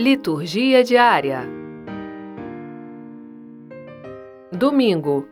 [0.00, 1.42] Liturgia diária.
[4.50, 5.28] Domingo,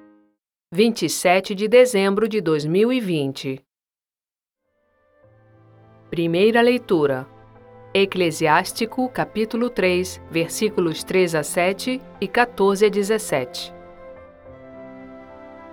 [0.70, 3.64] 27 de dezembro de 2020.
[6.10, 7.26] Primeira leitura.
[7.94, 13.72] Eclesiástico, capítulo 3, versículos 3 a 7 e 14 a 17.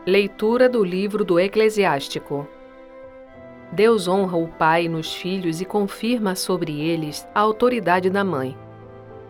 [0.06, 2.48] Leitura do livro do Eclesiástico.
[3.70, 8.58] Deus honra o pai nos filhos e confirma sobre eles a autoridade da mãe.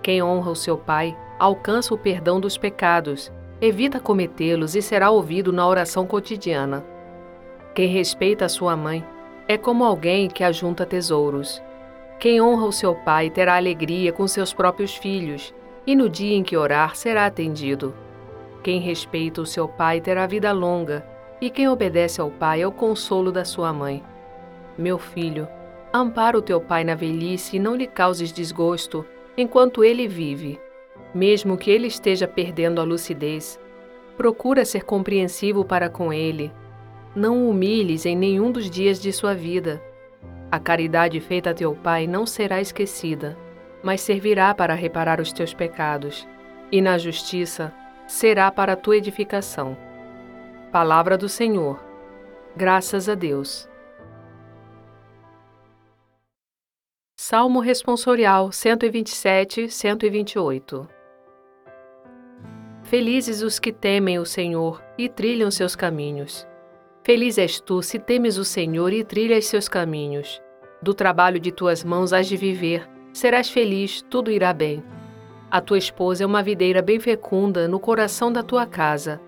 [0.07, 3.29] Quem honra o seu pai alcança o perdão dos pecados,
[3.59, 6.85] evita cometê-los e será ouvido na oração cotidiana.
[7.75, 9.05] Quem respeita a sua mãe
[9.49, 11.61] é como alguém que ajunta tesouros.
[12.21, 15.53] Quem honra o seu pai terá alegria com seus próprios filhos,
[15.85, 17.93] e no dia em que orar será atendido.
[18.63, 21.05] Quem respeita o seu pai terá vida longa,
[21.41, 24.01] e quem obedece ao pai é o consolo da sua mãe.
[24.77, 25.49] Meu filho,
[25.93, 29.05] ampara o teu pai na velhice e não lhe causes desgosto
[29.37, 30.59] enquanto ele vive.
[31.13, 33.59] Mesmo que ele esteja perdendo a lucidez,
[34.17, 36.51] procura ser compreensivo para com ele.
[37.15, 39.81] Não o humilhes em nenhum dos dias de sua vida
[40.49, 43.37] a caridade feita a teu Pai não será esquecida,
[43.83, 46.25] mas servirá para reparar os teus pecados,
[46.71, 47.73] e na justiça
[48.07, 49.77] será para a tua edificação.
[50.71, 51.83] Palavra do Senhor.
[52.55, 53.69] Graças a Deus.
[57.29, 60.87] Salmo Responsorial 127, 128
[62.83, 66.47] Felizes os que temem o Senhor e trilham seus caminhos.
[67.03, 70.41] Feliz és tu se temes o Senhor e trilhas seus caminhos.
[70.81, 74.81] Do trabalho de tuas mãos has de viver, serás feliz, tudo irá bem.
[75.51, 79.19] A tua esposa é uma videira bem fecunda no coração da tua casa.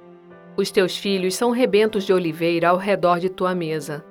[0.55, 4.05] Os teus filhos são rebentos de oliveira ao redor de tua mesa.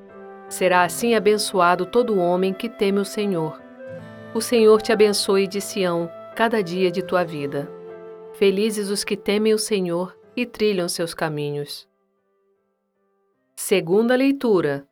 [0.47, 3.67] Será assim abençoado todo homem que teme o Senhor.
[4.39, 7.69] O Senhor te abençoe de Sião, cada dia de tua vida.
[8.35, 11.89] Felizes os que temem o Senhor e trilham seus caminhos.
[13.57, 14.87] Segunda leitura.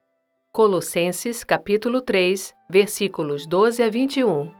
[0.50, 4.50] Colossenses capítulo 3, versículos 12 a 21.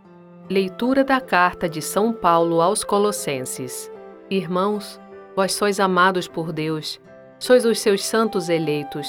[0.49, 3.91] Leitura da carta de São Paulo aos Colossenses.
[4.31, 5.01] Irmãos,
[5.35, 7.01] vós sois amados por Deus,
[7.41, 9.09] sois os seus santos eleitos.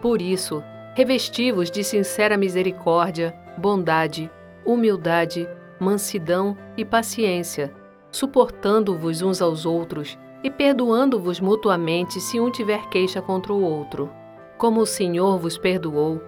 [0.00, 0.62] Por isso,
[0.94, 4.30] revesti-vos de sincera misericórdia, bondade,
[4.64, 7.72] humildade, mansidão e paciência,
[8.10, 14.10] suportando-vos uns aos outros e perdoando-vos mutuamente se um tiver queixa contra o outro.
[14.58, 16.20] Como o Senhor vos perdoou,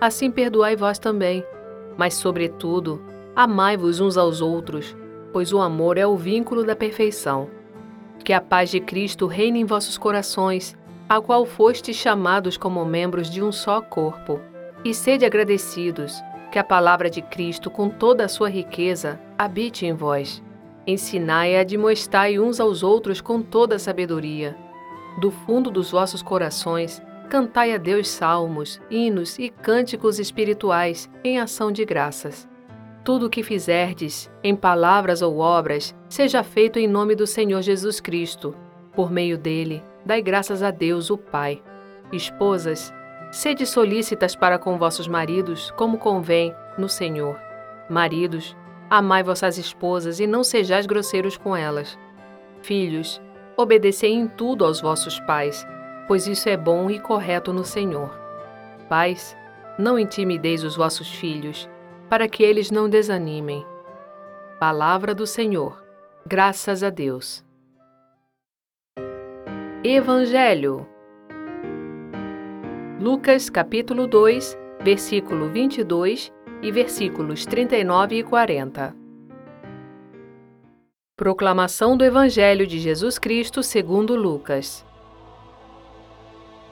[0.00, 1.44] assim perdoai vós também.
[1.96, 3.02] Mas, sobretudo,
[3.34, 4.96] amai-vos uns aos outros,
[5.32, 7.48] pois o amor é o vínculo da perfeição.
[8.24, 10.76] Que a paz de Cristo reine em vossos corações,
[11.08, 14.40] a qual fostes chamados como membros de um só corpo.
[14.84, 19.92] E sede agradecidos, que a palavra de Cristo, com toda a sua riqueza, habite em
[19.92, 20.42] vós
[20.88, 24.56] Ensinai e admoestai uns aos outros com toda a sabedoria.
[25.20, 31.70] Do fundo dos vossos corações, cantai a Deus salmos, hinos e cânticos espirituais em ação
[31.70, 32.48] de graças.
[33.04, 38.00] Tudo o que fizerdes, em palavras ou obras, seja feito em nome do Senhor Jesus
[38.00, 38.56] Cristo.
[38.94, 41.62] Por meio dele, dai graças a Deus, o Pai.
[42.10, 42.94] Esposas,
[43.30, 47.38] sede solícitas para com vossos maridos, como convém, no Senhor.
[47.88, 48.56] Maridos,
[48.90, 51.98] Amai vossas esposas e não sejais grosseiros com elas.
[52.62, 53.20] Filhos,
[53.56, 55.66] obedecei em tudo aos vossos pais,
[56.06, 58.10] pois isso é bom e correto no Senhor.
[58.88, 59.36] Pais,
[59.78, 61.68] não intimideis os vossos filhos,
[62.08, 63.64] para que eles não desanimem.
[64.58, 65.84] Palavra do Senhor.
[66.26, 67.44] Graças a Deus.
[69.84, 70.88] Evangelho.
[73.00, 78.92] Lucas capítulo 2, versículo 22 e versículos 39 e 40.
[81.16, 84.84] Proclamação do Evangelho de Jesus Cristo segundo Lucas.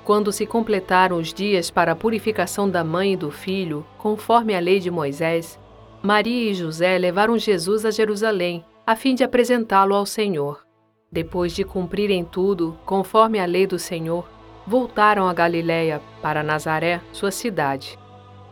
[0.05, 4.59] Quando se completaram os dias para a purificação da mãe e do filho, conforme a
[4.59, 5.61] lei de Moisés,
[6.03, 10.67] Maria e José levaram Jesus a Jerusalém, a fim de apresentá-lo ao Senhor.
[11.11, 14.29] Depois de cumprirem tudo, conforme a lei do Senhor,
[14.67, 17.99] voltaram a Galiléia, para Nazaré, sua cidade.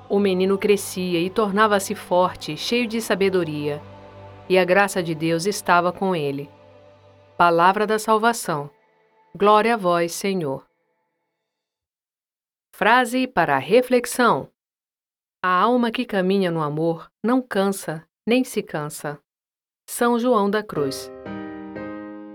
[0.09, 3.83] O menino crescia e tornava-se forte, cheio de sabedoria,
[4.49, 6.49] e a graça de Deus estava com ele.
[7.37, 8.71] Palavra da salvação.
[9.35, 10.65] Glória a vós, Senhor.
[12.73, 14.49] Frase para reflexão:
[15.43, 19.19] A alma que caminha no amor não cansa, nem se cansa.
[19.87, 21.11] São João da Cruz.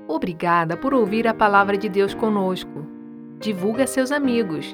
[0.08, 2.89] Obrigada por ouvir a palavra de Deus conosco.
[3.40, 4.74] Divulgue a seus amigos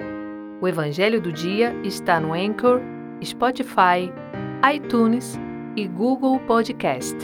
[0.62, 2.82] o Evangelho do Dia está no Anchor,
[3.24, 4.12] Spotify,
[4.74, 5.38] iTunes
[5.76, 7.16] e Google Podcast.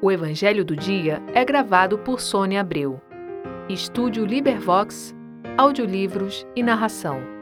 [0.00, 3.00] O Evangelho do Dia é gravado por Sônia Abreu.
[3.68, 5.14] Estúdio Libervox,
[5.58, 7.35] audiolivros e narração.